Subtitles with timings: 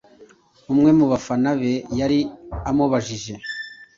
[0.73, 2.19] umwe mu bafana be yari
[2.69, 3.33] amubajije